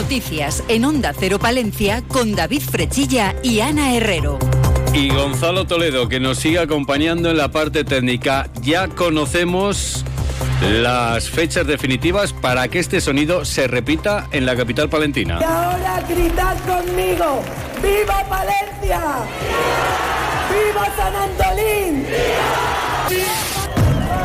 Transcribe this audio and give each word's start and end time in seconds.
Noticias 0.00 0.64
en 0.68 0.86
Onda 0.86 1.12
Cero 1.12 1.38
Palencia 1.38 2.02
con 2.08 2.34
David 2.34 2.62
Frechilla 2.62 3.34
y 3.42 3.60
Ana 3.60 3.94
Herrero. 3.94 4.38
Y 4.94 5.10
Gonzalo 5.10 5.66
Toledo, 5.66 6.08
que 6.08 6.18
nos 6.18 6.38
sigue 6.38 6.58
acompañando 6.58 7.28
en 7.28 7.36
la 7.36 7.50
parte 7.50 7.84
técnica. 7.84 8.48
Ya 8.62 8.88
conocemos 8.88 10.02
las 10.62 11.28
fechas 11.28 11.66
definitivas 11.66 12.32
para 12.32 12.66
que 12.68 12.78
este 12.78 13.02
sonido 13.02 13.44
se 13.44 13.68
repita 13.68 14.26
en 14.32 14.46
la 14.46 14.56
capital 14.56 14.88
palentina. 14.88 15.36
Y 15.38 15.44
ahora 15.44 16.02
gritad 16.08 16.56
conmigo, 16.60 17.42
¡Viva 17.82 18.24
Palencia! 18.26 19.02
¡Viva 20.50 20.86
San 20.96 21.14
Antolín! 21.14 22.06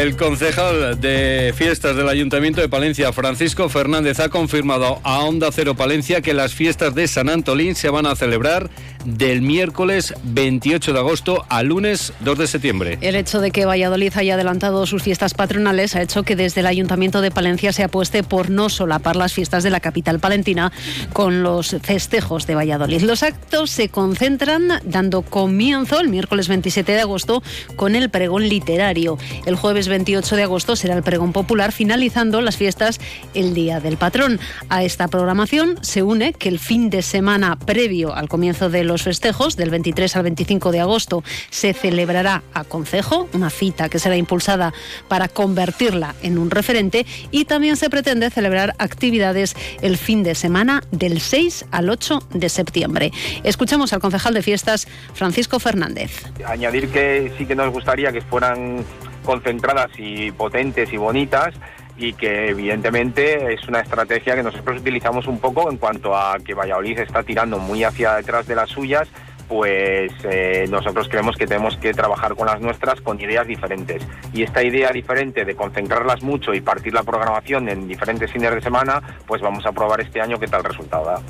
El 0.06 0.16
concejal 0.16 1.02
de 1.02 1.52
fiestas 1.58 1.96
del 1.96 2.08
Ayuntamiento 2.08 2.62
de 2.62 2.70
Palencia, 2.70 3.12
Francisco 3.12 3.70
Fernández, 3.70 4.20
ha 4.20 4.30
confirmado 4.30 5.00
a 5.02 5.22
Onda 5.22 5.50
Cero 5.52 5.74
Palencia 5.74 6.22
que 6.22 6.36
las 6.36 6.54
fiestas 6.54 6.94
de 6.94 7.08
San 7.08 7.28
Antolín 7.28 7.74
se 7.74 7.90
van 7.90 8.06
a 8.06 8.16
celebrar 8.16 8.70
del 9.06 9.42
miércoles 9.42 10.14
28 10.24 10.94
de 10.94 11.00
agosto 11.00 11.46
al 11.50 11.68
lunes 11.68 12.14
2 12.22 12.38
de 12.38 12.48
septiembre. 12.48 12.98
El 13.02 13.16
hecho 13.16 13.40
de 13.40 13.52
que 13.52 13.66
Valladolid 13.66 14.12
haya 14.16 14.34
adelantado 14.34 14.86
sus 14.86 15.04
fiestas 15.04 15.34
patronales 15.34 15.96
ha 15.96 16.02
hecho 16.02 16.24
que 16.24 16.36
desde 16.36 16.62
el 16.62 16.68
Ayuntamiento 16.68 17.22
de 17.22 17.32
Palencia 17.32 17.72
se 17.72 17.84
apueste 17.84 18.24
por 18.24 18.50
no 18.50 18.70
solapar 18.70 19.16
las 19.16 19.34
fiestas 19.34 19.64
de 19.64 19.70
la 19.70 19.80
capital 19.80 20.20
palentina 20.20 20.72
con 21.14 21.44
los 21.44 21.76
festejos 21.82 22.48
de 22.48 22.56
Valladolid. 22.56 23.02
Los 23.02 23.24
actos 23.24 23.70
se 23.72 23.90
concentran 23.90 24.82
dando 24.84 25.22
comienzo 25.22 26.00
el 26.00 26.10
miércoles 26.10 26.48
27 26.48 26.92
de 26.92 27.02
agosto 27.02 27.44
con 27.76 27.96
el 27.96 28.10
pregón 28.10 28.48
literario. 28.50 29.18
El 29.46 29.56
jueves 29.56 29.88
28 29.88 30.36
de 30.36 30.44
agosto 30.44 30.76
será 30.76 30.96
el 30.96 31.04
pregón 31.04 31.32
popular, 31.32 31.72
finalizando 31.72 32.42
las 32.42 32.58
fiestas 32.58 33.00
el 33.34 33.54
día 33.54 33.80
del 33.80 33.98
patrón. 33.98 34.40
A 34.70 34.84
esta 34.84 35.08
programación 35.08 35.78
se 35.82 36.04
une 36.04 36.34
que 36.34 36.50
el 36.50 36.60
fin 36.60 36.90
de 36.90 37.02
semana 37.02 37.58
previo 37.58 38.16
al 38.16 38.30
comienzo 38.30 38.70
de 38.70 38.84
los 38.84 38.95
los 38.96 39.04
festejos 39.04 39.58
del 39.58 39.72
23 39.72 40.16
al 40.16 40.24
25 40.24 40.72
de 40.72 40.80
agosto 40.80 41.22
se 41.50 41.74
celebrará 41.74 42.44
a 42.54 42.64
Concejo, 42.64 43.28
una 43.34 43.50
cita 43.50 43.90
que 43.90 44.00
será 44.00 44.16
impulsada 44.16 44.74
para 45.10 45.28
convertirla 45.28 46.16
en 46.24 46.38
un 46.38 46.50
referente 46.50 47.06
y 47.30 47.44
también 47.44 47.76
se 47.76 47.90
pretende 47.90 48.30
celebrar 48.30 48.74
actividades 48.78 49.54
el 49.82 49.98
fin 49.98 50.24
de 50.24 50.34
semana 50.34 50.82
del 50.92 51.20
6 51.20 51.66
al 51.72 51.90
8 51.90 52.20
de 52.30 52.48
septiembre. 52.48 53.12
Escuchamos 53.44 53.92
al 53.92 54.00
concejal 54.00 54.34
de 54.34 54.42
fiestas 54.42 54.88
Francisco 55.14 55.60
Fernández. 55.60 56.24
Añadir 56.48 56.88
que 56.88 57.34
sí 57.38 57.46
que 57.46 57.54
nos 57.54 57.74
gustaría 57.74 58.14
que 58.14 58.22
fueran 58.22 58.86
concentradas 59.26 59.92
y 59.98 60.32
potentes 60.32 60.94
y 60.94 60.96
bonitas 60.96 61.54
y 61.98 62.14
que 62.14 62.50
evidentemente 62.50 63.54
es 63.54 63.68
una 63.68 63.80
estrategia 63.80 64.36
que 64.36 64.44
nosotros 64.44 64.82
utilizamos 64.82 65.28
un 65.28 65.40
poco 65.40 65.70
en 65.70 65.78
cuanto 65.78 66.16
a 66.16 66.38
que 66.40 66.54
Valladolid 66.54 67.00
está 67.00 67.24
tirando 67.24 67.58
muy 67.58 67.84
hacia 67.84 68.16
detrás 68.16 68.48
de 68.48 68.56
las 68.56 68.70
suyas 68.70 69.08
pues 69.48 70.12
eh, 70.24 70.66
nosotros 70.70 71.08
creemos 71.08 71.36
que 71.36 71.46
tenemos 71.46 71.78
que 71.78 71.94
trabajar 71.94 72.36
con 72.36 72.48
las 72.48 72.60
nuestras 72.62 73.02
con 73.02 73.20
ideas 73.20 73.48
diferentes. 73.48 74.06
Y 74.34 74.44
esta 74.44 74.64
idea 74.64 74.90
diferente 74.92 75.46
de 75.46 75.56
concentrarlas 75.56 76.24
mucho 76.24 76.54
y 76.54 76.62
partir 76.62 76.94
la 76.94 77.04
programación 77.04 77.70
en 77.70 77.88
diferentes 77.88 78.32
fines 78.32 78.54
de 78.54 78.62
semana, 78.62 79.02
pues 79.28 79.42
vamos 79.42 79.66
a 79.66 79.72
probar 79.72 80.02
este 80.02 80.22
año 80.22 80.40
qué 80.40 80.48
tal 80.48 80.64
resultado 80.64 81.06
da. 81.06 81.22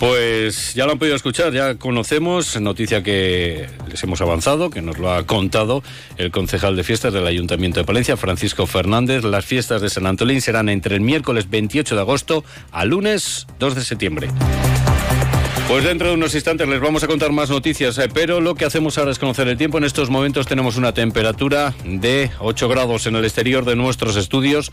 Pues 0.00 0.72
ya 0.72 0.86
lo 0.86 0.92
han 0.92 0.98
podido 0.98 1.14
escuchar, 1.14 1.52
ya 1.52 1.74
conocemos, 1.74 2.58
noticia 2.58 3.02
que 3.02 3.68
les 3.86 4.02
hemos 4.02 4.22
avanzado, 4.22 4.70
que 4.70 4.80
nos 4.80 4.96
lo 4.96 5.12
ha 5.12 5.26
contado 5.26 5.82
el 6.16 6.30
concejal 6.30 6.74
de 6.74 6.84
fiestas 6.84 7.12
del 7.12 7.26
Ayuntamiento 7.26 7.80
de 7.80 7.84
Palencia, 7.84 8.16
Francisco 8.16 8.66
Fernández. 8.66 9.24
Las 9.24 9.44
fiestas 9.44 9.82
de 9.82 9.90
San 9.90 10.06
Antolín 10.06 10.40
serán 10.40 10.70
entre 10.70 10.94
el 10.94 11.02
miércoles 11.02 11.50
28 11.50 11.96
de 11.96 12.00
agosto 12.00 12.44
al 12.72 12.88
lunes 12.88 13.46
2 13.58 13.74
de 13.74 13.84
septiembre. 13.84 14.30
Pues 15.70 15.84
dentro 15.84 16.08
de 16.08 16.14
unos 16.14 16.34
instantes 16.34 16.66
les 16.66 16.80
vamos 16.80 17.04
a 17.04 17.06
contar 17.06 17.30
más 17.30 17.48
noticias, 17.48 17.96
eh, 17.98 18.08
pero 18.12 18.40
lo 18.40 18.56
que 18.56 18.64
hacemos 18.64 18.98
ahora 18.98 19.12
es 19.12 19.20
conocer 19.20 19.46
el 19.46 19.56
tiempo. 19.56 19.78
En 19.78 19.84
estos 19.84 20.10
momentos 20.10 20.48
tenemos 20.48 20.76
una 20.76 20.92
temperatura 20.94 21.74
de 21.84 22.28
8 22.40 22.68
grados 22.68 23.06
en 23.06 23.14
el 23.14 23.24
exterior 23.24 23.64
de 23.64 23.76
nuestros 23.76 24.16
estudios. 24.16 24.72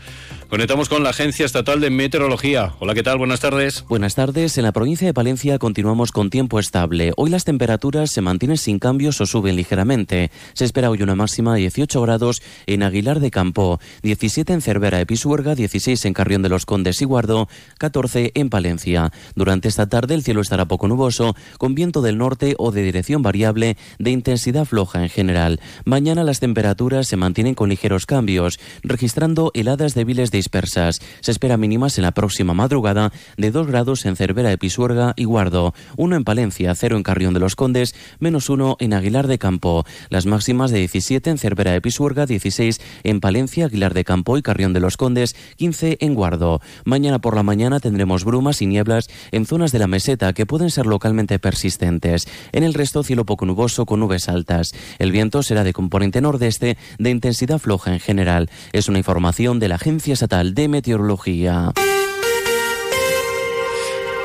Conectamos 0.50 0.88
con 0.88 1.04
la 1.04 1.10
Agencia 1.10 1.46
Estatal 1.46 1.80
de 1.80 1.90
Meteorología. 1.90 2.72
Hola, 2.80 2.94
¿qué 2.94 3.04
tal? 3.04 3.18
Buenas 3.18 3.38
tardes. 3.38 3.84
Buenas 3.88 4.16
tardes. 4.16 4.58
En 4.58 4.64
la 4.64 4.72
provincia 4.72 5.06
de 5.06 5.14
Palencia 5.14 5.58
continuamos 5.60 6.10
con 6.10 6.30
tiempo 6.30 6.58
estable. 6.58 7.12
Hoy 7.16 7.30
las 7.30 7.44
temperaturas 7.44 8.10
se 8.10 8.20
mantienen 8.20 8.56
sin 8.56 8.80
cambios 8.80 9.20
o 9.20 9.26
suben 9.26 9.54
ligeramente. 9.54 10.32
Se 10.54 10.64
espera 10.64 10.90
hoy 10.90 11.02
una 11.02 11.14
máxima 11.14 11.54
de 11.54 11.60
18 11.60 12.02
grados 12.02 12.42
en 12.66 12.82
Aguilar 12.82 13.20
de 13.20 13.30
Campo, 13.30 13.78
17 14.02 14.52
en 14.52 14.62
Cervera 14.62 14.98
de 14.98 15.06
Pisuerga, 15.06 15.54
16 15.54 16.06
en 16.06 16.12
Carrión 16.12 16.42
de 16.42 16.48
los 16.48 16.66
Condes 16.66 17.00
y 17.02 17.04
Guardo, 17.04 17.48
14 17.78 18.32
en 18.34 18.50
Palencia. 18.50 19.12
Durante 19.36 19.68
esta 19.68 19.86
tarde 19.86 20.14
el 20.14 20.24
cielo 20.24 20.40
estará 20.40 20.64
poco 20.64 20.87
nuboso, 20.88 21.34
con 21.58 21.74
viento 21.74 22.02
del 22.02 22.18
norte 22.18 22.54
o 22.58 22.72
de 22.72 22.82
dirección 22.82 23.22
variable 23.22 23.76
de 23.98 24.10
intensidad 24.10 24.64
floja 24.64 25.02
en 25.02 25.08
general. 25.08 25.60
Mañana 25.84 26.24
las 26.24 26.40
temperaturas 26.40 27.06
se 27.06 27.16
mantienen 27.16 27.54
con 27.54 27.68
ligeros 27.68 28.06
cambios, 28.06 28.58
registrando 28.82 29.50
heladas 29.54 29.94
débiles 29.94 30.30
dispersas. 30.30 31.00
Se 31.20 31.30
espera 31.30 31.56
mínimas 31.56 31.98
en 31.98 32.02
la 32.02 32.12
próxima 32.12 32.54
madrugada 32.54 33.12
de 33.36 33.50
2 33.50 33.66
grados 33.66 34.06
en 34.06 34.16
Cervera 34.16 34.48
de 34.48 34.58
Pisuerga 34.58 35.14
y 35.16 35.24
Guardo, 35.24 35.74
1 35.96 36.16
en 36.16 36.24
Palencia, 36.24 36.74
0 36.74 36.96
en 36.96 37.02
Carrión 37.02 37.34
de 37.34 37.40
los 37.40 37.56
Condes, 37.56 37.94
menos 38.18 38.48
1 38.48 38.76
en 38.80 38.92
Aguilar 38.94 39.26
de 39.26 39.38
Campo. 39.38 39.84
Las 40.10 40.26
máximas 40.26 40.70
de 40.70 40.78
17 40.78 41.30
en 41.30 41.38
Cervera 41.38 41.72
de 41.72 41.80
Pisuerga, 41.80 42.26
16 42.26 42.80
en 43.04 43.20
Palencia, 43.20 43.66
Aguilar 43.66 43.94
de 43.94 44.04
Campo 44.04 44.36
y 44.36 44.42
Carrión 44.42 44.72
de 44.72 44.80
los 44.80 44.96
Condes, 44.96 45.36
15 45.56 45.98
en 46.00 46.14
Guardo. 46.14 46.60
Mañana 46.84 47.18
por 47.20 47.36
la 47.36 47.42
mañana 47.42 47.80
tendremos 47.80 48.24
brumas 48.24 48.62
y 48.62 48.66
nieblas 48.66 49.08
en 49.32 49.46
zonas 49.46 49.72
de 49.72 49.78
la 49.78 49.86
meseta 49.86 50.32
que 50.32 50.46
pueden 50.46 50.70
ser 50.70 50.77
localmente 50.86 51.38
persistentes. 51.38 52.28
En 52.52 52.64
el 52.64 52.74
resto, 52.74 53.02
cielo 53.02 53.24
poco 53.24 53.46
nuboso 53.46 53.86
con 53.86 54.00
nubes 54.00 54.28
altas. 54.28 54.74
El 54.98 55.12
viento 55.12 55.42
será 55.42 55.64
de 55.64 55.72
componente 55.72 56.20
nordeste 56.20 56.76
de 56.98 57.10
intensidad 57.10 57.58
floja 57.58 57.92
en 57.92 58.00
general. 58.00 58.50
Es 58.72 58.88
una 58.88 58.98
información 58.98 59.58
de 59.58 59.68
la 59.68 59.76
Agencia 59.76 60.14
Estatal 60.14 60.54
de 60.54 60.68
Meteorología. 60.68 61.72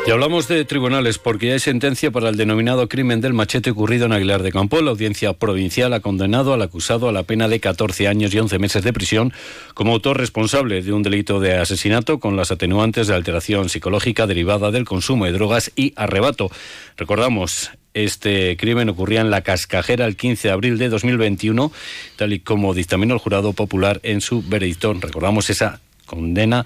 Y 0.06 0.12
hablamos 0.12 0.50
de 0.50 0.66
tribunales 0.66 1.18
porque 1.18 1.54
hay 1.54 1.60
sentencia 1.60 2.12
para 2.12 2.28
el 2.28 2.36
denominado 2.36 2.90
crimen 2.90 3.22
del 3.22 3.32
machete 3.32 3.72
ocurrido 3.72 4.06
en 4.06 4.12
Aguilar 4.12 4.44
de 4.44 4.52
Campo. 4.52 4.82
La 4.82 4.92
audiencia 4.92 5.32
provincial 5.32 5.94
ha 5.94 6.02
condenado 6.02 6.54
al 6.54 6.62
acusado 6.62 7.08
a 7.08 7.14
la 7.14 7.24
pena 7.24 7.48
de 7.48 7.62
14 7.62 8.10
años 8.10 8.34
y 8.34 8.40
11 8.40 8.60
meses 8.60 8.84
de 8.84 8.92
prisión 8.92 9.32
como 9.74 9.94
autor 9.94 10.18
responsable 10.18 10.82
de 10.82 10.92
un 10.92 11.04
delito 11.04 11.40
de 11.40 11.56
asesinato 11.56 12.20
con 12.20 12.36
las 12.36 12.52
atenuantes 12.52 13.08
de 13.08 13.16
alteración 13.16 13.70
psicológica 13.70 14.28
derivada 14.28 14.72
del 14.72 14.84
consumo 14.84 15.24
de 15.24 15.32
drogas 15.32 15.72
y 15.78 15.94
arrebato. 15.96 16.52
Recordamos, 16.98 17.72
este 17.94 18.58
crimen 18.58 18.90
ocurría 18.90 19.22
en 19.22 19.32
la 19.32 19.42
Cascajera 19.42 20.06
el 20.06 20.18
15 20.18 20.50
de 20.50 20.54
abril 20.54 20.78
de 20.80 20.90
2021, 20.90 21.72
tal 22.18 22.34
y 22.34 22.42
como 22.42 22.74
dictaminó 22.74 23.14
el 23.14 23.22
jurado 23.22 23.54
popular 23.54 24.02
en 24.04 24.20
su 24.20 24.44
veredicto. 24.44 24.94
Recordamos 24.96 25.50
esa 25.50 25.80
condena 26.06 26.66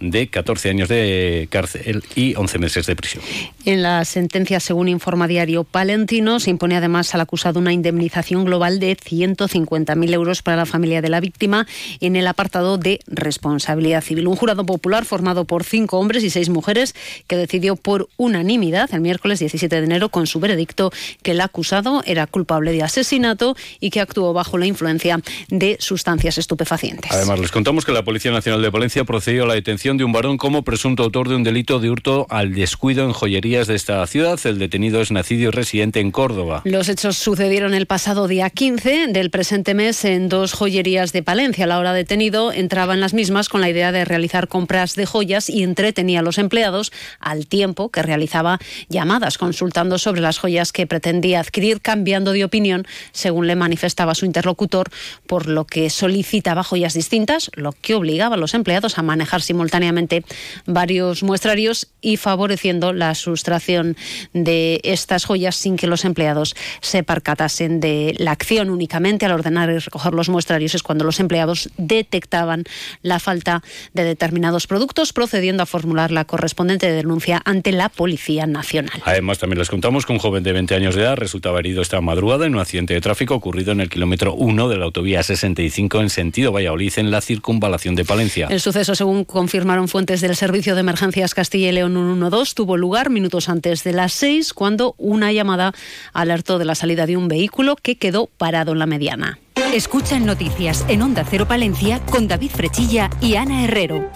de 0.00 0.28
14 0.28 0.70
años 0.70 0.88
de 0.88 1.48
cárcel 1.50 2.04
y 2.14 2.34
11 2.34 2.58
meses 2.58 2.86
de 2.86 2.96
prisión. 2.96 3.22
En 3.64 3.82
la 3.82 4.04
sentencia, 4.04 4.60
según 4.60 4.88
informa 4.88 5.26
Diario 5.28 5.64
Palentino, 5.64 6.40
se 6.40 6.50
impone 6.50 6.76
además 6.76 7.14
al 7.14 7.20
acusado 7.20 7.58
una 7.58 7.72
indemnización 7.72 8.44
global 8.44 8.78
de 8.80 8.96
150.000 8.96 10.14
euros 10.14 10.42
para 10.42 10.56
la 10.56 10.66
familia 10.66 11.02
de 11.02 11.08
la 11.08 11.20
víctima 11.20 11.66
en 12.00 12.16
el 12.16 12.26
apartado 12.26 12.78
de 12.78 13.00
responsabilidad 13.06 14.02
civil. 14.02 14.28
Un 14.28 14.36
jurado 14.36 14.64
popular 14.64 15.04
formado 15.04 15.44
por 15.44 15.64
cinco 15.64 15.98
hombres 15.98 16.24
y 16.24 16.30
seis 16.30 16.48
mujeres 16.48 16.94
que 17.26 17.36
decidió 17.36 17.76
por 17.76 18.08
unanimidad 18.16 18.88
el 18.92 19.00
miércoles 19.00 19.38
17 19.38 19.76
de 19.76 19.84
enero 19.84 20.08
con 20.08 20.26
su 20.26 20.40
veredicto 20.40 20.92
que 21.22 21.32
el 21.32 21.40
acusado 21.40 22.02
era 22.04 22.26
culpable 22.26 22.72
de 22.72 22.82
asesinato 22.82 23.56
y 23.80 23.90
que 23.90 24.00
actuó 24.00 24.32
bajo 24.32 24.58
la 24.58 24.66
influencia 24.66 25.20
de 25.48 25.76
sustancias 25.80 26.38
estupefacientes. 26.38 27.10
Además, 27.12 27.40
les 27.40 27.50
contamos 27.50 27.84
que 27.84 27.92
la 27.92 28.04
Policía 28.04 28.30
Nacional 28.32 28.62
de 28.62 28.70
Valencia 28.70 29.04
procedió 29.04 29.44
a 29.44 29.46
la 29.46 29.54
detención 29.54 29.87
de 29.96 30.04
un 30.04 30.12
varón 30.12 30.36
como 30.36 30.64
presunto 30.64 31.02
autor 31.02 31.30
de 31.30 31.34
un 31.34 31.44
delito 31.44 31.78
de 31.80 31.88
hurto 31.88 32.26
al 32.28 32.52
descuido 32.54 33.04
en 33.04 33.12
joyerías 33.12 33.66
de 33.66 33.74
esta 33.74 34.06
ciudad. 34.06 34.38
El 34.44 34.58
detenido 34.58 35.00
es 35.00 35.10
nacido 35.10 35.48
y 35.48 35.50
residente 35.50 36.00
en 36.00 36.10
Córdoba. 36.10 36.60
Los 36.66 36.90
hechos 36.90 37.16
sucedieron 37.16 37.72
el 37.72 37.86
pasado 37.86 38.28
día 38.28 38.50
15 38.50 39.06
del 39.08 39.30
presente 39.30 39.72
mes 39.72 40.04
en 40.04 40.28
dos 40.28 40.52
joyerías 40.52 41.14
de 41.14 41.22
Palencia. 41.22 41.66
La 41.66 41.78
hora 41.78 41.94
detenido 41.94 42.52
entraba 42.52 42.92
en 42.92 43.00
las 43.00 43.14
mismas 43.14 43.48
con 43.48 43.62
la 43.62 43.70
idea 43.70 43.90
de 43.90 44.04
realizar 44.04 44.48
compras 44.48 44.94
de 44.94 45.06
joyas 45.06 45.48
y 45.48 45.62
entretenía 45.62 46.20
a 46.20 46.22
los 46.22 46.36
empleados 46.36 46.92
al 47.18 47.46
tiempo 47.46 47.88
que 47.88 48.02
realizaba 48.02 48.58
llamadas 48.90 49.38
consultando 49.38 49.96
sobre 49.96 50.20
las 50.20 50.38
joyas 50.38 50.70
que 50.70 50.86
pretendía 50.86 51.40
adquirir, 51.40 51.80
cambiando 51.80 52.32
de 52.32 52.44
opinión 52.44 52.86
según 53.12 53.46
le 53.46 53.56
manifestaba 53.56 54.14
su 54.14 54.26
interlocutor, 54.26 54.90
por 55.26 55.46
lo 55.46 55.64
que 55.64 55.88
solicitaba 55.88 56.62
joyas 56.62 56.92
distintas, 56.92 57.50
lo 57.54 57.72
que 57.72 57.94
obligaba 57.94 58.34
a 58.34 58.38
los 58.38 58.52
empleados 58.52 58.98
a 58.98 59.02
manejar 59.02 59.40
simultáneamente 59.40 59.77
simultáneamente 59.78 60.24
varios 60.66 61.22
muestrarios 61.22 61.88
y 62.00 62.16
favoreciendo 62.16 62.92
la 62.92 63.14
sustracción 63.14 63.96
de 64.32 64.80
estas 64.84 65.24
joyas 65.24 65.56
sin 65.56 65.76
que 65.76 65.86
los 65.86 66.04
empleados 66.04 66.54
se 66.80 67.02
percatasen 67.02 67.80
de 67.80 68.14
la 68.18 68.32
acción 68.32 68.70
únicamente 68.70 69.26
al 69.26 69.32
ordenar 69.32 69.70
y 69.70 69.78
recoger 69.78 70.14
los 70.14 70.28
muestrarios 70.28 70.74
es 70.74 70.82
cuando 70.82 71.04
los 71.04 71.20
empleados 71.20 71.70
detectaban 71.76 72.64
la 73.02 73.18
falta 73.18 73.62
de 73.94 74.04
determinados 74.04 74.66
productos 74.66 75.12
procediendo 75.12 75.62
a 75.62 75.66
formular 75.66 76.10
la 76.10 76.24
correspondiente 76.24 76.90
denuncia 76.90 77.40
ante 77.44 77.72
la 77.72 77.88
Policía 77.88 78.46
Nacional. 78.46 79.02
Además 79.04 79.38
también 79.38 79.58
les 79.58 79.68
contamos 79.68 80.06
que 80.06 80.12
un 80.12 80.18
joven 80.18 80.42
de 80.42 80.52
20 80.52 80.74
años 80.74 80.94
de 80.94 81.02
edad 81.02 81.16
resultaba 81.16 81.58
herido 81.58 81.82
esta 81.82 82.00
madrugada 82.00 82.46
en 82.46 82.54
un 82.54 82.60
accidente 82.60 82.94
de 82.94 83.00
tráfico 83.00 83.34
ocurrido 83.34 83.72
en 83.72 83.80
el 83.80 83.88
kilómetro 83.88 84.34
1 84.34 84.68
de 84.68 84.76
la 84.76 84.84
autovía 84.84 85.22
65 85.22 86.00
en 86.00 86.10
sentido 86.10 86.52
Valladolid 86.52 86.92
en 86.96 87.10
la 87.10 87.20
circunvalación 87.20 87.94
de 87.94 88.04
Palencia. 88.04 88.46
El 88.50 88.60
suceso, 88.60 88.94
según 88.94 89.24
confirmaron 89.68 89.88
fuentes 89.88 90.22
del 90.22 90.34
Servicio 90.34 90.74
de 90.74 90.80
Emergencias 90.80 91.34
Castilla 91.34 91.68
y 91.68 91.72
León 91.72 91.92
112, 91.92 92.54
tuvo 92.54 92.78
lugar 92.78 93.10
minutos 93.10 93.50
antes 93.50 93.84
de 93.84 93.92
las 93.92 94.14
6 94.14 94.54
cuando 94.54 94.94
una 94.96 95.30
llamada 95.30 95.74
alertó 96.14 96.58
de 96.58 96.64
la 96.64 96.74
salida 96.74 97.04
de 97.04 97.18
un 97.18 97.28
vehículo 97.28 97.76
que 97.76 97.96
quedó 97.96 98.30
parado 98.38 98.72
en 98.72 98.78
la 98.78 98.86
mediana. 98.86 99.38
Escucha 99.74 100.16
en 100.16 100.24
noticias 100.24 100.86
en 100.88 101.02
Onda 101.02 101.22
Cero 101.28 101.46
Palencia 101.46 102.00
con 102.06 102.28
David 102.28 102.50
Frechilla 102.50 103.10
y 103.20 103.34
Ana 103.34 103.62
Herrero. 103.62 104.10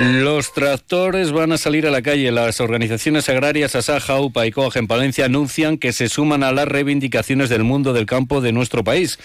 Los 0.00 0.52
tractores 0.52 1.30
van 1.30 1.52
a 1.52 1.58
salir 1.58 1.86
a 1.86 1.92
la 1.92 2.02
calle. 2.02 2.32
Las 2.32 2.60
organizaciones 2.60 3.28
agrarias 3.28 3.76
Asaja, 3.76 4.20
UPA 4.20 4.46
y 4.48 4.50
COAG 4.50 4.78
en 4.78 4.88
Palencia 4.88 5.26
anuncian 5.26 5.78
que 5.78 5.92
se 5.92 6.08
suman 6.08 6.42
a 6.42 6.50
las 6.50 6.66
reivindicaciones 6.66 7.50
del 7.50 7.62
mundo 7.62 7.92
del 7.92 8.06
campo 8.06 8.40
de 8.40 8.50
nuestro 8.50 8.82
país. 8.82 9.20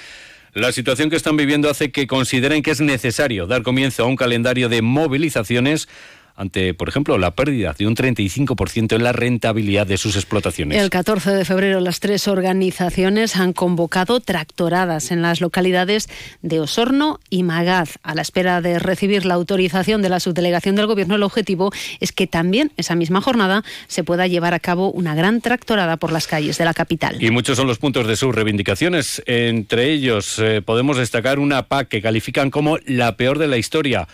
La 0.54 0.72
situación 0.72 1.10
que 1.10 1.16
están 1.16 1.36
viviendo 1.36 1.68
hace 1.68 1.92
que 1.92 2.06
consideren 2.06 2.62
que 2.62 2.70
es 2.70 2.80
necesario 2.80 3.48
dar 3.48 3.64
comienzo 3.64 4.04
a 4.04 4.06
un 4.06 4.16
calendario 4.16 4.70
de 4.70 4.84
movilizaciones 4.84 5.88
ante, 6.36 6.74
por 6.74 6.90
ejemplo, 6.90 7.18
la 7.18 7.32
pérdida 7.32 7.76
de 7.78 7.86
un 7.86 7.96
35% 7.96 8.96
en 8.96 9.04
la 9.04 9.12
rentabilidad 9.12 9.86
de 9.86 9.98
sus 9.98 10.16
explotaciones. 10.16 10.82
El 10.82 10.90
14 10.90 11.32
de 11.32 11.46
febrero 11.46 11.80
las 11.80 12.00
tres 12.00 12.28
organizaciones 12.28 13.36
han 13.36 13.54
convocado 13.54 14.20
tractoradas 14.20 15.12
en 15.12 15.22
las 15.22 15.42
localidades 15.42 16.10
de 16.42 16.60
Osorno 16.60 17.20
y 17.30 17.44
Magaz. 17.44 17.98
A 18.04 18.16
la 18.16 18.22
espera 18.22 18.62
de 18.62 18.80
recibir 18.80 19.26
la 19.26 19.36
autorización 19.36 20.02
de 20.02 20.10
la 20.10 20.20
subdelegación 20.20 20.76
del 20.76 20.88
Gobierno, 20.88 21.16
el 21.16 21.24
objetivo 21.24 21.72
es 22.00 22.12
que 22.12 22.28
también 22.28 22.72
esa 22.78 22.96
misma 22.96 23.22
jornada 23.22 23.64
se 23.88 24.04
pueda 24.04 24.28
llevar 24.28 24.54
a 24.54 24.60
cabo 24.60 24.92
una 24.92 25.16
gran 25.16 25.42
tractorada 25.42 25.98
por 25.98 26.12
las 26.12 26.28
calles 26.28 26.58
de 26.58 26.66
la 26.66 26.74
capital. 26.74 27.22
Y 27.22 27.32
muchos 27.32 27.58
son 27.58 27.68
los 27.68 27.78
puntos 27.78 28.08
de 28.08 28.16
sus 28.16 28.34
reivindicaciones. 28.34 29.22
Entre 29.26 29.92
ellos 29.92 30.40
eh, 30.40 30.62
podemos 30.64 30.98
destacar 30.98 31.40
una 31.40 31.64
PAC 31.64 31.88
que 31.88 32.02
califican 32.02 32.50
como 32.50 32.78
la 32.86 33.16
peor 33.18 33.38
de 33.40 33.48
la 33.48 33.58
historia 33.58 34.08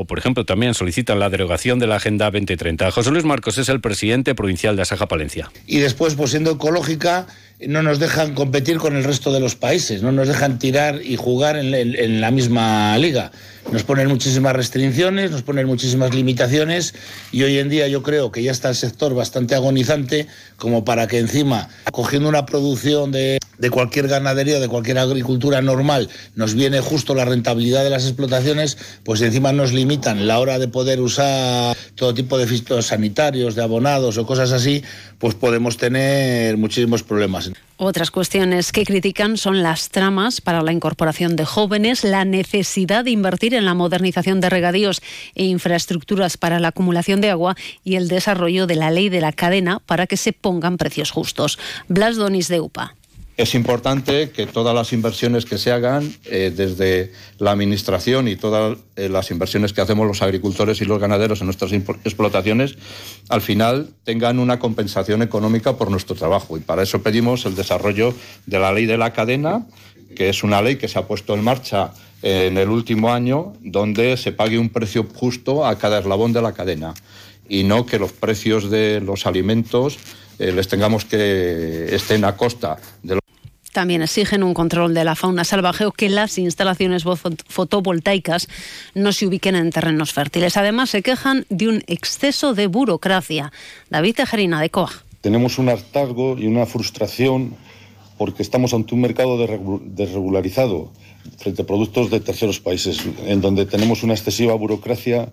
o, 0.00 0.04
por 0.04 0.20
ejemplo, 0.20 0.44
también 0.44 0.74
solicitan 0.74 1.18
la 1.18 1.28
derogación 1.28 1.80
de 1.80 1.88
la 1.88 1.96
Agenda 1.96 2.26
2030. 2.26 2.92
José 2.92 3.10
Luis 3.10 3.24
Marcos 3.24 3.58
es 3.58 3.68
el 3.68 3.80
presidente 3.80 4.36
provincial 4.36 4.76
de 4.76 4.82
Asaja 4.82 5.08
Palencia. 5.08 5.50
Y 5.66 5.78
después, 5.78 6.14
pues 6.14 6.30
siendo 6.30 6.52
ecológica, 6.52 7.26
no 7.66 7.82
nos 7.82 7.98
dejan 7.98 8.34
competir 8.34 8.78
con 8.78 8.94
el 8.94 9.02
resto 9.02 9.32
de 9.32 9.40
los 9.40 9.56
países, 9.56 10.00
no 10.00 10.12
nos 10.12 10.28
dejan 10.28 10.60
tirar 10.60 11.02
y 11.02 11.16
jugar 11.16 11.56
en, 11.56 11.74
en 11.74 12.20
la 12.20 12.30
misma 12.30 12.96
liga. 12.96 13.32
Nos 13.72 13.82
ponen 13.82 14.06
muchísimas 14.06 14.54
restricciones, 14.54 15.32
nos 15.32 15.42
ponen 15.42 15.66
muchísimas 15.66 16.14
limitaciones 16.14 16.94
y 17.32 17.42
hoy 17.42 17.58
en 17.58 17.68
día 17.68 17.88
yo 17.88 18.04
creo 18.04 18.30
que 18.30 18.44
ya 18.44 18.52
está 18.52 18.68
el 18.68 18.76
sector 18.76 19.14
bastante 19.14 19.56
agonizante 19.56 20.28
como 20.58 20.84
para 20.84 21.08
que 21.08 21.18
encima, 21.18 21.70
cogiendo 21.90 22.28
una 22.28 22.46
producción 22.46 23.10
de 23.10 23.37
de 23.58 23.70
cualquier 23.70 24.08
ganadería, 24.08 24.60
de 24.60 24.68
cualquier 24.68 24.98
agricultura 24.98 25.60
normal, 25.62 26.08
nos 26.34 26.54
viene 26.54 26.80
justo 26.80 27.14
la 27.14 27.24
rentabilidad 27.24 27.84
de 27.84 27.90
las 27.90 28.04
explotaciones, 28.04 28.78
pues 29.04 29.20
encima 29.20 29.52
nos 29.52 29.72
limitan 29.72 30.26
la 30.26 30.38
hora 30.38 30.58
de 30.58 30.68
poder 30.68 31.00
usar 31.00 31.76
todo 31.94 32.14
tipo 32.14 32.38
de 32.38 32.46
fitosanitarios, 32.46 33.54
de 33.54 33.62
abonados 33.62 34.18
o 34.18 34.26
cosas 34.26 34.52
así, 34.52 34.82
pues 35.18 35.34
podemos 35.34 35.76
tener 35.76 36.56
muchísimos 36.56 37.02
problemas. 37.02 37.50
Otras 37.80 38.10
cuestiones 38.10 38.72
que 38.72 38.84
critican 38.84 39.36
son 39.36 39.62
las 39.62 39.90
tramas 39.90 40.40
para 40.40 40.62
la 40.62 40.72
incorporación 40.72 41.36
de 41.36 41.44
jóvenes, 41.44 42.02
la 42.02 42.24
necesidad 42.24 43.04
de 43.04 43.12
invertir 43.12 43.54
en 43.54 43.64
la 43.64 43.74
modernización 43.74 44.40
de 44.40 44.50
regadíos 44.50 45.00
e 45.36 45.44
infraestructuras 45.44 46.36
para 46.36 46.58
la 46.58 46.68
acumulación 46.68 47.20
de 47.20 47.30
agua 47.30 47.56
y 47.84 47.94
el 47.94 48.08
desarrollo 48.08 48.66
de 48.66 48.74
la 48.74 48.90
ley 48.90 49.08
de 49.08 49.20
la 49.20 49.32
cadena 49.32 49.78
para 49.78 50.08
que 50.08 50.16
se 50.16 50.32
pongan 50.32 50.76
precios 50.76 51.12
justos. 51.12 51.58
Blas 51.86 52.16
Donis 52.16 52.48
de 52.48 52.60
UPA 52.60 52.97
es 53.38 53.54
importante 53.54 54.30
que 54.30 54.46
todas 54.46 54.74
las 54.74 54.92
inversiones 54.92 55.44
que 55.46 55.58
se 55.58 55.70
hagan 55.70 56.12
eh, 56.24 56.52
desde 56.54 57.12
la 57.38 57.52
Administración 57.52 58.26
y 58.26 58.34
todas 58.34 58.76
eh, 58.96 59.08
las 59.08 59.30
inversiones 59.30 59.72
que 59.72 59.80
hacemos 59.80 60.08
los 60.08 60.22
agricultores 60.22 60.80
y 60.80 60.84
los 60.84 60.98
ganaderos 60.98 61.40
en 61.40 61.46
nuestras 61.46 61.72
explotaciones, 61.72 62.76
al 63.28 63.40
final 63.40 63.90
tengan 64.02 64.40
una 64.40 64.58
compensación 64.58 65.22
económica 65.22 65.76
por 65.76 65.88
nuestro 65.88 66.16
trabajo. 66.16 66.56
Y 66.56 66.60
para 66.60 66.82
eso 66.82 67.00
pedimos 67.00 67.46
el 67.46 67.54
desarrollo 67.54 68.12
de 68.46 68.58
la 68.58 68.72
ley 68.72 68.86
de 68.86 68.98
la 68.98 69.12
cadena, 69.12 69.68
que 70.16 70.30
es 70.30 70.42
una 70.42 70.60
ley 70.60 70.74
que 70.74 70.88
se 70.88 70.98
ha 70.98 71.06
puesto 71.06 71.34
en 71.34 71.44
marcha 71.44 71.92
en 72.22 72.58
el 72.58 72.68
último 72.68 73.12
año, 73.12 73.52
donde 73.60 74.16
se 74.16 74.32
pague 74.32 74.58
un 74.58 74.70
precio 74.70 75.06
justo 75.14 75.64
a 75.64 75.78
cada 75.78 76.00
eslabón 76.00 76.32
de 76.32 76.42
la 76.42 76.54
cadena 76.54 76.92
y 77.48 77.62
no 77.62 77.86
que 77.86 78.00
los 78.00 78.12
precios 78.12 78.68
de 78.68 79.00
los 79.00 79.26
alimentos 79.26 79.96
eh, 80.40 80.50
les 80.50 80.66
tengamos 80.66 81.04
que 81.04 81.94
estén 81.94 82.24
a 82.24 82.36
costa 82.36 82.78
de 83.02 83.14
los 83.14 83.27
también 83.72 84.02
exigen 84.02 84.42
un 84.42 84.54
control 84.54 84.94
de 84.94 85.04
la 85.04 85.14
fauna 85.14 85.44
salvaje 85.44 85.84
o 85.84 85.92
que 85.92 86.08
las 86.08 86.38
instalaciones 86.38 87.04
fotovoltaicas 87.48 88.48
no 88.94 89.12
se 89.12 89.26
ubiquen 89.26 89.56
en 89.56 89.70
terrenos 89.70 90.12
fértiles. 90.12 90.56
Además, 90.56 90.90
se 90.90 91.02
quejan 91.02 91.46
de 91.48 91.68
un 91.68 91.82
exceso 91.86 92.54
de 92.54 92.66
burocracia. 92.66 93.52
David 93.90 94.16
Tejerina, 94.16 94.60
de 94.60 94.70
COA. 94.70 94.90
Tenemos 95.20 95.58
un 95.58 95.68
hartazgo 95.68 96.38
y 96.38 96.46
una 96.46 96.66
frustración 96.66 97.56
porque 98.16 98.42
estamos 98.42 98.74
ante 98.74 98.94
un 98.94 99.00
mercado 99.00 99.38
desregularizado 99.84 100.90
frente 101.36 101.62
a 101.62 101.66
productos 101.66 102.10
de 102.10 102.20
terceros 102.20 102.60
países, 102.60 103.00
en 103.26 103.40
donde 103.40 103.66
tenemos 103.66 104.02
una 104.02 104.14
excesiva 104.14 104.54
burocracia. 104.54 105.30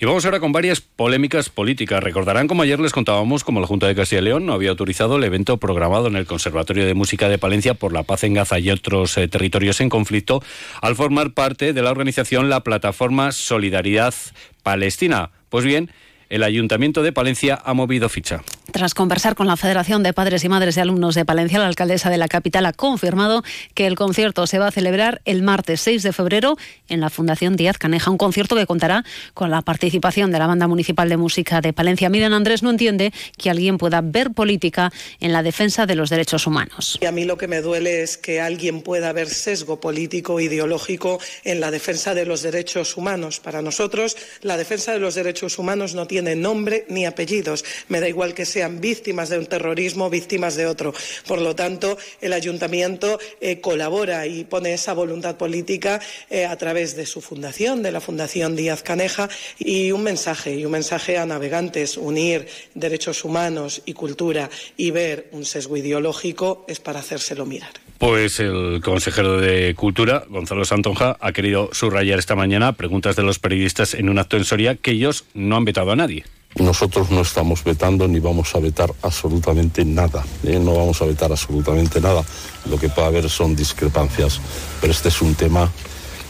Y 0.00 0.04
vamos 0.04 0.24
ahora 0.24 0.38
con 0.38 0.52
varias 0.52 0.80
polémicas 0.80 1.48
políticas. 1.48 2.00
Recordarán 2.00 2.46
como 2.46 2.62
ayer 2.62 2.78
les 2.78 2.92
contábamos 2.92 3.42
como 3.42 3.60
la 3.60 3.66
Junta 3.66 3.88
de 3.88 3.96
Castilla 3.96 4.20
y 4.20 4.24
León 4.26 4.46
no 4.46 4.52
había 4.52 4.70
autorizado 4.70 5.16
el 5.16 5.24
evento 5.24 5.56
programado 5.56 6.06
en 6.06 6.14
el 6.14 6.24
Conservatorio 6.24 6.86
de 6.86 6.94
Música 6.94 7.28
de 7.28 7.36
Palencia 7.36 7.74
por 7.74 7.92
la 7.92 8.04
paz 8.04 8.22
en 8.22 8.34
Gaza 8.34 8.60
y 8.60 8.70
otros 8.70 9.18
eh, 9.18 9.26
territorios 9.26 9.80
en 9.80 9.88
conflicto 9.88 10.40
al 10.82 10.94
formar 10.94 11.32
parte 11.32 11.72
de 11.72 11.82
la 11.82 11.90
organización 11.90 12.48
la 12.48 12.62
plataforma 12.62 13.32
Solidaridad 13.32 14.14
Palestina. 14.62 15.30
Pues 15.48 15.64
bien, 15.64 15.90
el 16.28 16.44
Ayuntamiento 16.44 17.02
de 17.02 17.12
Palencia 17.12 17.60
ha 17.64 17.74
movido 17.74 18.08
ficha. 18.08 18.44
Tras 18.70 18.92
conversar 18.92 19.34
con 19.34 19.46
la 19.46 19.56
Federación 19.56 20.02
de 20.02 20.12
Padres 20.12 20.44
y 20.44 20.48
Madres 20.50 20.74
de 20.74 20.82
Alumnos 20.82 21.14
de 21.14 21.24
Palencia, 21.24 21.58
la 21.58 21.66
alcaldesa 21.66 22.10
de 22.10 22.18
la 22.18 22.28
capital 22.28 22.66
ha 22.66 22.74
confirmado 22.74 23.42
que 23.72 23.86
el 23.86 23.96
concierto 23.96 24.46
se 24.46 24.58
va 24.58 24.66
a 24.68 24.70
celebrar 24.70 25.22
el 25.24 25.40
martes 25.42 25.80
6 25.80 26.02
de 26.02 26.12
febrero 26.12 26.58
en 26.90 27.00
la 27.00 27.08
Fundación 27.08 27.56
Díaz 27.56 27.78
Caneja, 27.78 28.10
un 28.10 28.18
concierto 28.18 28.56
que 28.56 28.66
contará 28.66 29.04
con 29.32 29.50
la 29.50 29.62
participación 29.62 30.30
de 30.32 30.38
la 30.38 30.46
Banda 30.46 30.68
Municipal 30.68 31.08
de 31.08 31.16
Música 31.16 31.62
de 31.62 31.72
Palencia. 31.72 32.10
Miren, 32.10 32.34
Andrés 32.34 32.62
no 32.62 32.68
entiende 32.68 33.10
que 33.38 33.48
alguien 33.48 33.78
pueda 33.78 34.02
ver 34.02 34.32
política 34.32 34.92
en 35.18 35.32
la 35.32 35.42
defensa 35.42 35.86
de 35.86 35.94
los 35.94 36.10
derechos 36.10 36.46
humanos. 36.46 36.98
Y 37.00 37.06
a 37.06 37.12
mí 37.12 37.24
lo 37.24 37.38
que 37.38 37.48
me 37.48 37.62
duele 37.62 38.02
es 38.02 38.18
que 38.18 38.42
alguien 38.42 38.82
pueda 38.82 39.14
ver 39.14 39.30
sesgo 39.30 39.80
político 39.80 40.40
ideológico 40.40 41.20
en 41.42 41.60
la 41.60 41.70
defensa 41.70 42.12
de 42.12 42.26
los 42.26 42.42
derechos 42.42 42.98
humanos. 42.98 43.40
Para 43.40 43.62
nosotros, 43.62 44.14
la 44.42 44.58
defensa 44.58 44.92
de 44.92 44.98
los 44.98 45.14
derechos 45.14 45.58
humanos 45.58 45.94
no 45.94 46.06
tiene 46.06 46.36
nombre 46.36 46.84
ni 46.90 47.06
apellidos. 47.06 47.64
Me 47.88 48.00
da 48.00 48.08
igual 48.08 48.34
que 48.34 48.44
sea 48.44 48.57
sean 48.58 48.80
víctimas 48.80 49.28
de 49.28 49.38
un 49.38 49.46
terrorismo, 49.46 50.10
víctimas 50.10 50.56
de 50.56 50.66
otro. 50.66 50.92
Por 51.28 51.40
lo 51.40 51.54
tanto, 51.54 51.96
el 52.20 52.32
ayuntamiento 52.32 53.20
eh, 53.40 53.60
colabora 53.60 54.26
y 54.26 54.42
pone 54.42 54.74
esa 54.74 54.94
voluntad 54.94 55.36
política 55.36 56.00
eh, 56.28 56.44
a 56.44 56.56
través 56.56 56.96
de 56.96 57.06
su 57.06 57.20
fundación, 57.20 57.84
de 57.84 57.92
la 57.92 58.00
Fundación 58.00 58.56
Díaz 58.56 58.82
Caneja, 58.82 59.28
y 59.60 59.92
un 59.92 60.02
mensaje, 60.02 60.56
y 60.56 60.64
un 60.64 60.72
mensaje 60.72 61.18
a 61.18 61.24
navegantes, 61.24 61.96
unir 61.96 62.48
derechos 62.74 63.24
humanos 63.24 63.80
y 63.86 63.92
cultura 63.92 64.50
y 64.76 64.90
ver 64.90 65.28
un 65.30 65.44
sesgo 65.44 65.76
ideológico 65.76 66.64
es 66.66 66.80
para 66.80 66.98
hacérselo 66.98 67.46
mirar. 67.46 67.70
Pues 67.98 68.40
el 68.40 68.80
consejero 68.82 69.40
de 69.40 69.72
Cultura, 69.76 70.24
Gonzalo 70.28 70.64
Santonja, 70.64 71.16
ha 71.20 71.30
querido 71.30 71.70
subrayar 71.72 72.18
esta 72.18 72.34
mañana 72.34 72.72
preguntas 72.72 73.14
de 73.14 73.22
los 73.22 73.38
periodistas 73.38 73.94
en 73.94 74.08
un 74.08 74.18
acto 74.18 74.36
en 74.36 74.44
Soria 74.44 74.74
que 74.74 74.90
ellos 74.90 75.26
no 75.34 75.56
han 75.56 75.64
vetado 75.64 75.92
a 75.92 75.96
nadie. 75.96 76.24
Nosotros 76.56 77.10
no 77.10 77.20
estamos 77.20 77.62
vetando 77.62 78.08
ni 78.08 78.20
vamos 78.20 78.54
a 78.54 78.58
vetar 78.58 78.92
absolutamente 79.02 79.84
nada. 79.84 80.24
¿eh? 80.44 80.58
No 80.58 80.74
vamos 80.74 81.00
a 81.02 81.04
vetar 81.04 81.30
absolutamente 81.30 82.00
nada. 82.00 82.24
Lo 82.68 82.78
que 82.78 82.88
puede 82.88 83.06
haber 83.06 83.30
son 83.30 83.54
discrepancias. 83.54 84.40
Pero 84.80 84.92
este 84.92 85.08
es 85.08 85.22
un 85.22 85.34
tema 85.34 85.70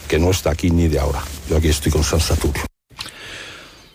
que 0.08 0.18
no 0.18 0.30
está 0.30 0.50
aquí 0.50 0.70
ni 0.70 0.88
de 0.88 0.98
ahora. 0.98 1.22
Yo 1.48 1.56
aquí 1.56 1.68
estoy 1.68 1.92
con 1.92 2.04
San 2.04 2.20
Saturio. 2.20 2.62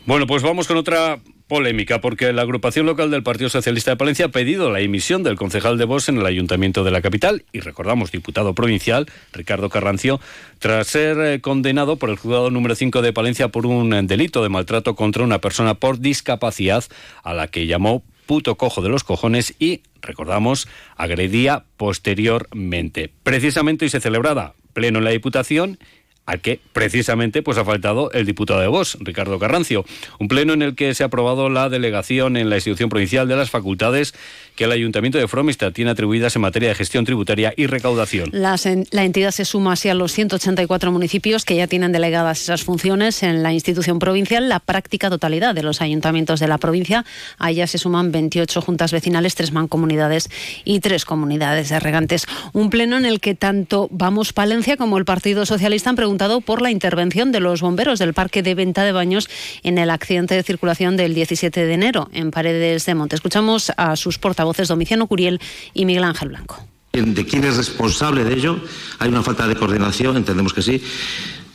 Bueno, 0.06 0.28
pues 0.28 0.44
vamos 0.44 0.68
con 0.68 0.78
otra 0.78 1.20
Polémica 1.48 2.02
porque 2.02 2.32
la 2.34 2.42
agrupación 2.42 2.86
local 2.86 3.12
del 3.12 3.24
Partido 3.24 3.50
Socialista 3.50 3.92
de 3.92 3.98
Palencia 3.98 4.26
ha 4.26 4.30
pedido 4.30 4.72
la 4.72 4.80
emisión 4.80 5.24
del 5.24 5.36
concejal 5.36 5.78
de 5.78 5.86
Vos 5.86 6.10
en 6.10 6.18
el 6.18 6.26
Ayuntamiento 6.26 6.84
de 6.84 6.92
la 6.92 7.02
capital 7.02 7.44
y 7.52 7.60
recordamos 7.60 8.12
diputado 8.12 8.56
provincial 8.56 9.08
Ricardo 9.34 9.70
Carrancio 9.70 10.20
tras 10.60 10.88
ser 10.88 11.18
eh, 11.20 11.42
condenado 11.42 11.98
por 11.98 12.10
el 12.10 12.18
juzgado 12.18 12.50
número 12.50 12.76
5 12.76 13.02
de 13.02 13.14
Palencia 13.14 13.50
por 13.50 13.66
un 13.66 13.94
eh, 13.94 14.02
delito 14.04 14.42
de 14.42 14.50
maltrato 14.50 14.96
contra 14.96 15.24
una 15.24 15.40
persona 15.40 15.76
por 15.76 16.00
discapacidad 16.00 16.84
a 17.24 17.34
la 17.34 17.48
que 17.48 17.68
llamó 17.68 18.04
puto 18.26 18.56
cojo 18.56 18.82
de 18.82 18.90
los 18.90 19.04
cojones 19.04 19.54
y, 19.60 19.82
recordamos, 20.02 20.68
agredía 20.96 21.66
posteriormente. 21.78 23.12
Precisamente 23.24 23.86
hoy 23.86 23.90
se 23.90 24.00
celebrada 24.00 24.56
pleno 24.74 25.00
en 25.00 25.06
la 25.06 25.12
Diputación 25.12 25.78
al 26.26 26.40
que 26.40 26.60
precisamente 26.72 27.44
pues 27.44 27.58
ha 27.58 27.66
faltado 27.66 28.12
el 28.12 28.26
diputado 28.26 28.62
de 28.62 28.68
Vox, 28.68 28.98
Ricardo 29.02 29.40
Carrancio. 29.40 29.86
Un 30.20 30.28
pleno 30.28 30.54
en 30.54 30.62
el 30.62 30.76
que 30.76 30.94
se 30.94 31.04
ha 31.04 31.08
aprobado 31.08 31.50
la 31.50 31.70
delegación 31.70 32.38
en 32.38 32.50
la 32.50 32.56
institución 32.56 32.90
provincial 32.90 33.28
de 33.28 33.36
las 33.36 33.50
facultades 33.50 34.14
que 34.56 34.66
el 34.66 34.72
Ayuntamiento 34.72 35.18
de 35.18 35.28
Fromista 35.28 35.72
tiene 35.72 35.92
atribuidas 35.92 36.36
en 36.36 36.44
materia 36.44 36.70
de 36.70 36.76
gestión 36.76 37.06
tributaria 37.06 37.54
y 37.58 37.68
recaudación. 37.68 38.30
la 38.32 39.04
entidad 39.04 39.32
se 39.32 39.46
suma 39.46 39.74
así 39.74 39.90
a 39.90 39.94
los 39.94 40.12
184 40.14 40.92
municipios 40.92 41.44
que 41.44 41.56
ya 41.56 41.68
tienen 41.68 41.92
delegadas 41.92 42.42
esas 42.42 42.64
funciones 42.64 43.24
en 43.24 43.44
la 43.44 43.52
institución 43.52 44.00
provincial, 44.00 44.48
la 44.48 44.60
práctica 44.60 45.10
totalidad 45.10 45.54
de 45.56 45.64
los 45.64 45.82
ayuntamientos 45.82 46.40
de 46.40 46.48
la 46.48 46.58
provincia. 46.58 47.06
A 47.38 47.52
ella 47.52 47.68
se 47.68 47.78
suman 47.78 48.12
28 48.12 48.62
juntas 48.62 48.92
vecinales, 48.92 49.36
tres 49.36 49.52
mancomunidades 49.52 50.30
y 50.64 50.80
tres 50.80 51.04
comunidades 51.04 51.70
de 51.70 51.80
regantes. 51.80 52.26
Un 52.54 52.70
pleno 52.70 52.98
en 52.98 53.06
el 53.06 53.20
que 53.20 53.36
tanto 53.36 53.90
Vamos 53.92 54.34
Palencia 54.34 54.78
como 54.78 54.98
el 54.98 55.06
Partido 55.06 55.46
Socialista 55.46 55.90
han 55.90 55.96
preguntado 55.96 56.13
por 56.46 56.62
la 56.62 56.72
intervención 56.72 57.32
de 57.32 57.40
los 57.40 57.62
bomberos 57.62 58.00
del 58.00 58.14
parque 58.14 58.44
de 58.44 58.56
venta 58.56 58.84
de 58.84 58.92
baños 58.92 59.30
en 59.64 59.78
el 59.78 59.90
accidente 59.90 60.36
de 60.36 60.44
circulación 60.44 60.96
del 60.96 61.14
17 61.16 61.66
de 61.66 61.74
enero 61.74 62.10
en 62.14 62.32
Paredes 62.32 62.86
de 62.86 62.96
Monte. 62.96 63.16
Escuchamos 63.16 63.72
a 63.78 63.96
sus 63.96 64.20
portavoces 64.20 64.44
voces 64.44 64.68
Domiciano 64.68 65.08
Curiel 65.08 65.40
y 65.74 65.86
Miguel 65.86 66.04
Ángel 66.04 66.30
Blanco. 66.30 66.64
De 66.92 67.26
quién 67.26 67.44
es 67.44 67.58
responsable 67.58 68.24
de 68.24 68.34
ello, 68.36 68.60
hay 69.00 69.10
una 69.10 69.24
falta 69.24 69.48
de 69.48 69.56
coordinación, 69.56 70.18
entendemos 70.18 70.54
que 70.54 70.62
sí. 70.62 70.84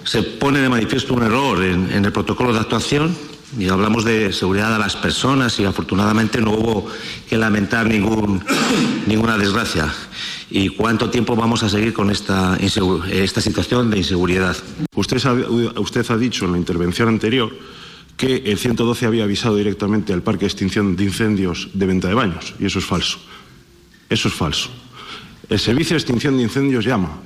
Se 0.05 0.23
pone 0.23 0.59
de 0.59 0.69
manifiesto 0.69 1.15
un 1.15 1.23
error 1.23 1.63
en, 1.63 2.05
el 2.05 2.13
protocolo 2.13 2.53
de 2.53 2.59
actuación 2.59 3.17
y 3.57 3.69
hablamos 3.69 4.05
de 4.05 4.33
seguridad 4.33 4.73
de 4.73 4.79
las 4.79 4.97
personas 4.97 5.59
y 5.59 5.65
afortunadamente 5.65 6.41
no 6.41 6.53
hubo 6.53 6.87
que 7.29 7.39
lamentar 7.39 7.87
ninguna 7.87 9.39
desgracia. 9.39 9.93
¿Y 10.51 10.71
cuánto 10.71 11.11
tiempo 11.11 11.37
vamos 11.37 11.63
a 11.63 11.69
seguir 11.69 11.93
con 11.93 12.11
esta, 12.11 12.59
situación 13.41 13.91
de 13.91 13.99
inseguridad? 13.99 14.57
Usted 14.95 15.19
usted 15.77 16.11
ha 16.11 16.17
dicho 16.17 16.45
en 16.45 16.53
la 16.53 16.59
intervención 16.59 17.09
anterior 17.09 17.55
que 18.17 18.43
el 18.47 18.59
112 18.59 19.07
había 19.07 19.25
avisado 19.25 19.57
directamente 19.57 20.13
al 20.13 20.23
Parque 20.23 20.41
de 20.41 20.47
Extinción 20.47 20.97
de 20.97 21.05
Incendios 21.05 21.69
de 21.73 21.87
venta 21.87 22.09
de 22.09 22.15
baños, 22.15 22.55
y 22.59 22.67
eso 22.67 22.81
es 22.81 22.85
falso. 22.85 23.21
Eso 24.11 24.29
es 24.29 24.35
falso. 24.35 24.71
El 25.49 25.59
Servicio 25.59 25.95
de 25.95 25.99
Extinción 25.99 26.37
de 26.37 26.43
Incendios 26.43 26.85
llama 26.85 27.21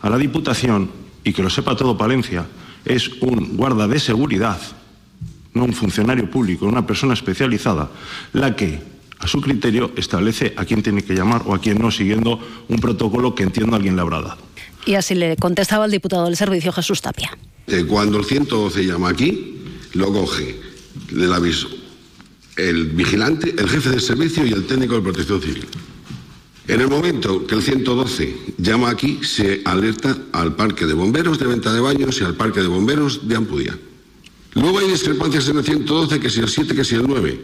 a 0.00 0.10
la 0.10 0.18
Diputación, 0.18 0.90
y 1.22 1.32
que 1.32 1.42
lo 1.42 1.50
sepa 1.50 1.76
todo 1.76 1.96
Palencia, 1.96 2.46
es 2.84 3.08
un 3.20 3.56
guarda 3.56 3.86
de 3.86 4.00
seguridad, 4.00 4.60
no 5.54 5.64
un 5.64 5.72
funcionario 5.72 6.30
público, 6.30 6.66
una 6.66 6.86
persona 6.86 7.14
especializada, 7.14 7.90
la 8.32 8.56
que, 8.56 8.80
a 9.18 9.26
su 9.26 9.40
criterio, 9.40 9.92
establece 9.96 10.54
a 10.56 10.64
quién 10.64 10.82
tiene 10.82 11.02
que 11.02 11.14
llamar 11.14 11.42
o 11.46 11.54
a 11.54 11.60
quién 11.60 11.78
no, 11.78 11.90
siguiendo 11.90 12.38
un 12.68 12.78
protocolo 12.78 13.34
que 13.34 13.42
entiendo 13.42 13.76
alguien 13.76 13.96
le 13.96 14.02
habrá 14.02 14.20
dado. 14.20 14.38
Y 14.84 14.94
así 14.94 15.14
le 15.14 15.36
contestaba 15.36 15.84
el 15.84 15.90
diputado 15.90 16.24
del 16.24 16.36
servicio, 16.36 16.72
Jesús 16.72 17.00
Tapia. 17.00 17.36
Eh, 17.66 17.84
cuando 17.86 18.18
el 18.18 18.24
112 18.24 18.84
llama 18.84 19.10
aquí, 19.10 19.58
lo 19.92 20.12
coge, 20.12 20.58
le 21.10 21.32
aviso, 21.32 21.68
el 22.56 22.86
vigilante, 22.86 23.54
el 23.56 23.68
jefe 23.68 23.90
del 23.90 24.00
servicio 24.00 24.44
y 24.44 24.52
el 24.52 24.66
técnico 24.66 24.94
de 24.96 25.02
protección 25.02 25.40
civil. 25.40 25.66
En 26.68 26.80
el 26.80 26.88
momento 26.88 27.46
que 27.46 27.54
el 27.54 27.62
112 27.62 28.54
llama 28.58 28.90
aquí, 28.90 29.20
se 29.22 29.62
alerta 29.64 30.16
al 30.32 30.54
parque 30.54 30.86
de 30.86 30.94
bomberos 30.94 31.38
de 31.38 31.46
venta 31.46 31.72
de 31.72 31.80
baños 31.80 32.20
y 32.20 32.24
al 32.24 32.34
parque 32.34 32.60
de 32.60 32.68
bomberos 32.68 33.26
de 33.28 33.36
Ampudia. 33.36 33.78
Luego 34.54 34.78
hay 34.78 34.88
discrepancias 34.88 35.48
en 35.48 35.58
el 35.58 35.64
112, 35.64 36.20
que 36.20 36.30
si 36.30 36.40
el 36.40 36.48
7, 36.48 36.74
que 36.74 36.84
si 36.84 36.94
el 36.94 37.06
9. 37.06 37.40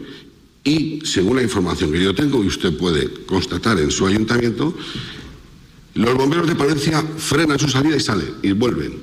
Y 0.63 1.01
según 1.05 1.37
la 1.37 1.43
información 1.43 1.91
que 1.91 2.03
yo 2.03 2.13
tengo, 2.13 2.43
y 2.43 2.47
usted 2.47 2.77
puede 2.77 3.09
constatar 3.25 3.79
en 3.79 3.91
su 3.91 4.05
ayuntamiento, 4.05 4.75
los 5.95 6.15
bomberos 6.15 6.47
de 6.47 6.55
Palencia 6.55 7.03
frenan 7.17 7.57
su 7.57 7.67
salida 7.67 7.95
y 7.95 7.99
salen 7.99 8.35
y 8.43 8.51
vuelven. 8.51 9.01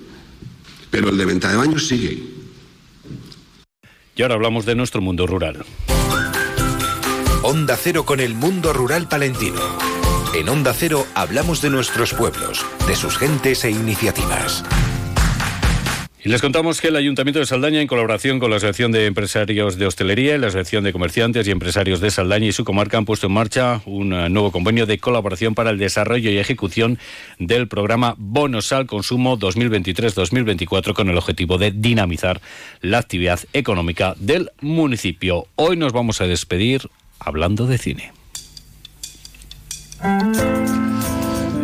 Pero 0.91 1.09
el 1.09 1.19
de 1.19 1.25
venta 1.25 1.51
de 1.51 1.57
baños 1.57 1.87
sigue. 1.89 2.23
Y 4.15 4.23
ahora 4.23 4.35
hablamos 4.35 4.65
de 4.65 4.75
nuestro 4.75 5.01
mundo 5.01 5.27
rural. 5.27 5.65
Onda 7.43 7.77
Cero 7.77 8.05
con 8.07 8.21
el 8.21 8.35
mundo 8.35 8.73
rural 8.73 9.09
palentino. 9.09 9.61
En 10.35 10.49
Onda 10.49 10.73
Cero 10.75 11.07
hablamos 11.15 11.61
de 11.61 11.71
nuestros 11.71 12.15
pueblos, 12.15 12.65
de 12.87 12.97
sus 12.97 13.19
gentes 13.19 13.65
e 13.65 13.71
iniciativas. 13.71 14.65
Y 16.27 16.29
les 16.29 16.41
contamos 16.41 16.81
que 16.81 16.89
el 16.89 16.97
Ayuntamiento 16.97 17.39
de 17.39 17.47
Saldaña, 17.47 17.81
en 17.81 17.87
colaboración 17.87 18.41
con 18.41 18.51
la 18.51 18.57
Asociación 18.57 18.91
de 18.91 19.07
Empresarios 19.07 19.79
de 19.79 19.87
Hostelería 19.87 20.35
y 20.35 20.39
la 20.39 20.49
Asociación 20.49 20.83
de 20.83 20.93
Comerciantes 20.93 21.47
y 21.47 21.53
Empresarios 21.53 22.01
de 22.01 22.11
Saldaña 22.11 22.47
y 22.47 22.53
su 22.53 22.65
comarca, 22.65 22.99
han 22.99 23.05
puesto 23.05 23.29
en 23.29 23.33
marcha 23.33 23.81
un 23.87 24.13
eh, 24.13 24.29
nuevo 24.29 24.51
convenio 24.51 24.87
de 24.87 24.99
colaboración 24.99 25.55
para 25.55 25.71
el 25.71 25.79
desarrollo 25.79 26.29
y 26.29 26.39
ejecución 26.39 26.99
del 27.39 27.69
programa 27.69 28.17
Bonos 28.19 28.73
al 28.73 28.87
Consumo 28.87 29.39
2023-2024 29.39 30.95
con 30.95 31.09
el 31.09 31.17
objetivo 31.17 31.59
de 31.59 31.71
dinamizar 31.71 32.41
la 32.81 32.99
actividad 32.99 33.39
económica 33.53 34.17
del 34.19 34.51
municipio. 34.61 35.47
Hoy 35.55 35.77
nos 35.77 35.93
vamos 35.93 36.21
a 36.21 36.27
despedir 36.27 36.91
hablando 37.21 37.69
de 37.69 37.79
cine. 37.79 38.13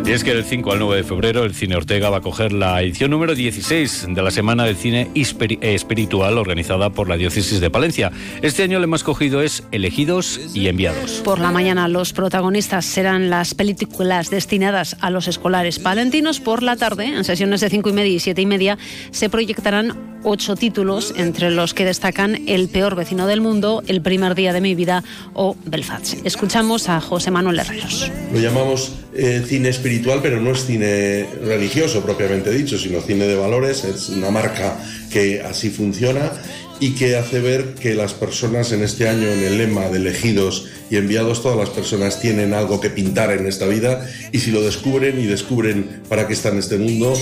Y 0.05 0.11
es 0.11 0.25
que 0.25 0.33
del 0.33 0.43
5 0.43 0.73
al 0.73 0.79
9 0.79 0.97
de 0.97 1.03
febrero 1.03 1.45
el 1.45 1.55
Cine 1.55 1.77
Ortega 1.77 2.09
va 2.09 2.17
a 2.17 2.21
coger 2.21 2.51
la 2.51 2.81
edición 2.81 3.09
número 3.09 3.35
16 3.35 4.07
de 4.09 4.21
la 4.21 4.31
Semana 4.31 4.65
del 4.65 4.75
Cine 4.75 5.09
Espiritual 5.15 6.37
organizada 6.37 6.89
por 6.89 7.07
la 7.07 7.15
Diócesis 7.15 7.61
de 7.61 7.69
Palencia. 7.69 8.11
Este 8.41 8.63
año 8.63 8.79
el 8.79 8.87
más 8.87 9.03
cogido 9.03 9.41
es 9.41 9.63
Elegidos 9.71 10.41
y 10.53 10.67
Enviados. 10.67 11.21
Por 11.23 11.39
la 11.39 11.51
mañana 11.51 11.87
los 11.87 12.11
protagonistas 12.11 12.83
serán 12.83 13.29
las 13.29 13.53
películas 13.53 14.29
destinadas 14.29 14.97
a 14.99 15.09
los 15.09 15.29
escolares 15.29 15.79
palentinos. 15.79 16.41
Por 16.41 16.63
la 16.63 16.75
tarde, 16.75 17.05
en 17.05 17.23
sesiones 17.23 17.61
de 17.61 17.69
5 17.69 17.89
y 17.89 17.93
media 17.93 18.13
y 18.13 18.19
7 18.19 18.41
y 18.41 18.45
media, 18.45 18.77
se 19.11 19.29
proyectarán 19.29 20.12
ocho 20.23 20.55
títulos, 20.55 21.13
entre 21.17 21.51
los 21.51 21.73
que 21.73 21.85
destacan 21.85 22.47
El 22.47 22.69
peor 22.69 22.95
vecino 22.95 23.27
del 23.27 23.41
mundo, 23.41 23.83
El 23.87 24.01
primer 24.01 24.35
día 24.35 24.53
de 24.53 24.61
mi 24.61 24.75
vida 24.75 25.03
o 25.33 25.55
Belfast. 25.65 26.15
Escuchamos 26.25 26.89
a 26.89 27.01
José 27.01 27.31
Manuel 27.31 27.59
Herreros. 27.59 28.11
Lo 28.33 28.39
llamamos 28.39 28.93
eh, 29.13 29.43
cine 29.45 29.69
espiritual, 29.69 30.19
pero 30.21 30.41
no 30.41 30.51
es 30.51 30.65
cine 30.65 31.27
religioso 31.43 32.01
propiamente 32.01 32.51
dicho, 32.51 32.77
sino 32.77 33.01
cine 33.01 33.25
de 33.25 33.35
valores. 33.35 33.83
Es 33.83 34.09
una 34.09 34.31
marca 34.31 34.77
que 35.11 35.41
así 35.41 35.69
funciona 35.69 36.31
y 36.79 36.95
que 36.95 37.15
hace 37.15 37.39
ver 37.39 37.75
que 37.75 37.95
las 37.95 38.13
personas 38.13 38.71
en 38.71 38.83
este 38.83 39.07
año, 39.07 39.27
en 39.27 39.43
el 39.43 39.57
lema 39.57 39.87
de 39.89 39.97
elegidos 39.97 40.65
y 40.89 40.97
enviados, 40.97 41.41
todas 41.41 41.57
las 41.57 41.69
personas 41.69 42.19
tienen 42.19 42.53
algo 42.53 42.81
que 42.81 42.89
pintar 42.89 43.31
en 43.31 43.47
esta 43.47 43.67
vida 43.67 44.05
y 44.31 44.39
si 44.39 44.51
lo 44.51 44.61
descubren 44.61 45.19
y 45.19 45.25
descubren 45.25 46.01
para 46.09 46.27
qué 46.27 46.33
está 46.33 46.49
en 46.49 46.57
este 46.57 46.77
mundo, 46.77 47.13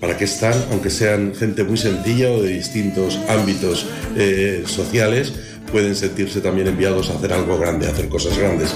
para 0.00 0.16
qué 0.16 0.24
están, 0.24 0.54
aunque 0.70 0.90
sean 0.90 1.34
gente 1.34 1.64
muy 1.64 1.76
sencilla 1.76 2.30
o 2.30 2.42
de 2.42 2.50
distintos 2.50 3.18
ámbitos 3.28 3.86
eh, 4.16 4.64
sociales, 4.66 5.32
pueden 5.70 5.94
sentirse 5.94 6.40
también 6.40 6.68
enviados 6.68 7.10
a 7.10 7.14
hacer 7.14 7.32
algo 7.32 7.58
grande, 7.58 7.86
a 7.86 7.90
hacer 7.90 8.08
cosas 8.08 8.36
grandes. 8.38 8.74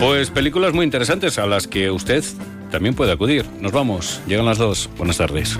Pues 0.00 0.30
películas 0.30 0.74
muy 0.74 0.84
interesantes 0.84 1.38
a 1.38 1.46
las 1.46 1.66
que 1.66 1.90
usted 1.90 2.24
también 2.70 2.94
puede 2.94 3.12
acudir. 3.12 3.46
Nos 3.60 3.72
vamos, 3.72 4.20
llegan 4.26 4.46
las 4.46 4.58
dos. 4.58 4.88
Buenas 4.96 5.16
tardes. 5.16 5.58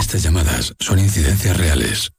Estas 0.00 0.22
llamadas 0.22 0.74
son 0.78 0.98
incidencias 0.98 1.56
reales. 1.56 2.12